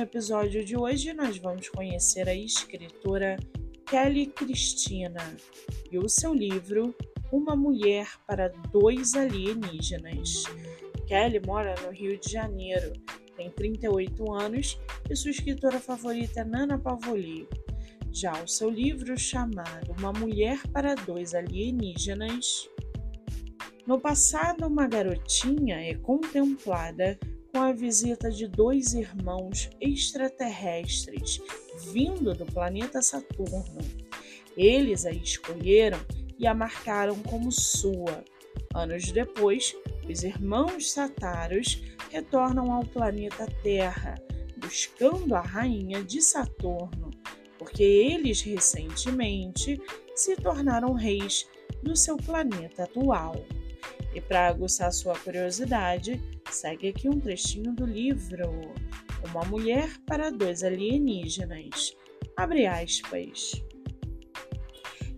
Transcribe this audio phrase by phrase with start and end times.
[0.00, 3.36] No episódio de hoje, nós vamos conhecer a escritora
[3.84, 5.36] Kelly Cristina
[5.92, 6.96] e o seu livro
[7.30, 10.44] Uma Mulher para Dois Alienígenas.
[11.06, 12.94] Kelly mora no Rio de Janeiro,
[13.36, 17.46] tem 38 anos e sua escritora favorita é Nana Pavoli.
[18.10, 22.70] Já o seu livro, chamado Uma Mulher para Dois Alienígenas.
[23.86, 27.18] No passado, uma garotinha é contemplada
[27.52, 31.40] com a visita de dois irmãos extraterrestres
[31.92, 33.80] vindo do planeta Saturno.
[34.56, 36.00] Eles a escolheram
[36.38, 38.24] e a marcaram como sua.
[38.74, 39.74] Anos depois,
[40.08, 44.16] os irmãos Sataros retornam ao planeta Terra,
[44.56, 47.10] buscando a rainha de Saturno,
[47.58, 49.80] porque eles recentemente
[50.14, 51.48] se tornaram reis
[51.82, 53.34] do seu planeta atual.
[54.14, 56.20] E para aguçar sua curiosidade,
[56.50, 58.50] segue aqui um trechinho do livro
[59.24, 61.96] Uma Mulher para Dois Alienígenas.
[62.36, 63.62] Abre aspas.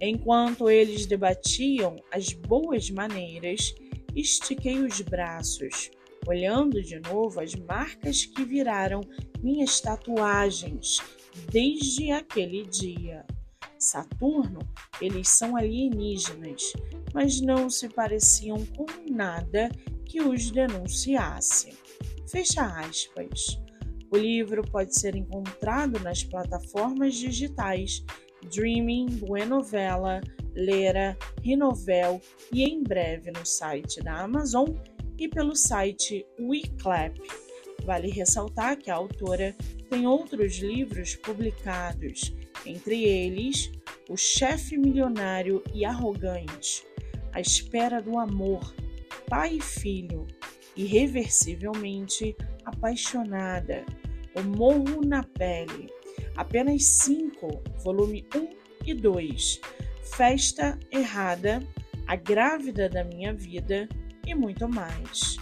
[0.00, 3.74] Enquanto eles debatiam as boas maneiras,
[4.14, 5.90] estiquei os braços,
[6.26, 9.00] olhando de novo as marcas que viraram
[9.42, 10.98] minhas tatuagens
[11.50, 13.24] desde aquele dia.
[13.80, 14.60] Saturno,
[15.00, 16.74] eles são alienígenas,
[17.14, 19.70] mas não se pareciam com nada
[20.04, 21.72] que os denunciasse.
[22.30, 23.58] Fecha aspas.
[24.12, 28.04] O livro pode ser encontrado nas plataformas digitais
[28.52, 30.20] Dreaming, Buenovela,
[30.54, 32.20] Lera, Rinovel
[32.52, 34.68] e em breve no site da Amazon
[35.16, 37.18] e pelo site WeClap.
[37.84, 39.54] Vale ressaltar que a autora
[39.88, 42.32] tem outros livros publicados,
[42.66, 43.70] entre eles
[44.08, 46.84] O Chefe Milionário e Arrogante,
[47.32, 48.74] A Espera do Amor,
[49.28, 50.26] pai e filho,
[50.76, 53.84] irreversivelmente apaixonada,
[54.34, 55.88] O Morro na Pele,
[56.36, 58.48] apenas cinco, volume 1
[58.86, 59.60] e 2,
[60.16, 61.62] Festa Errada,
[62.06, 63.88] A Grávida da Minha Vida
[64.26, 65.36] e muito mais.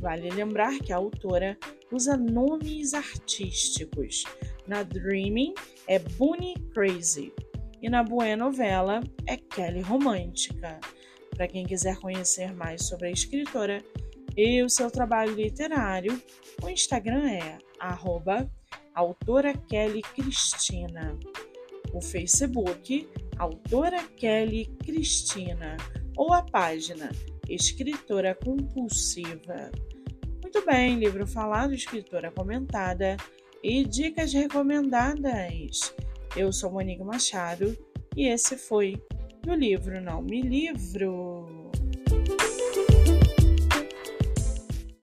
[0.00, 1.58] Vale lembrar que a autora
[1.92, 4.24] usa nomes artísticos.
[4.70, 5.52] Na Dreaming
[5.88, 7.34] é Bunny Crazy
[7.82, 10.78] e na Buenovela é Kelly Romântica.
[11.34, 13.82] Para quem quiser conhecer mais sobre a escritora
[14.36, 16.22] e o seu trabalho literário,
[16.62, 18.48] o Instagram é arroba
[18.94, 21.18] autora Kelly Cristina.
[21.92, 25.76] O Facebook, autora Kelly Cristina.
[26.16, 27.10] Ou a página
[27.48, 29.72] Escritora Compulsiva.
[30.40, 33.16] Muito bem, livro falado, escritora comentada
[33.62, 35.94] e dicas recomendadas.
[36.36, 37.76] Eu sou Monique Machado
[38.16, 39.02] e esse foi
[39.42, 41.39] do livro Não Me Livro.